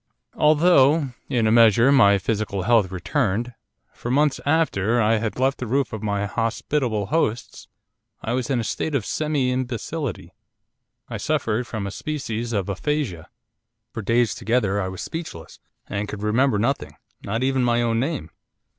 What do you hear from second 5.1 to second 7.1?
had left the roof of my hospitable